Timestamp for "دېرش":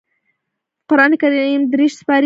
1.71-1.91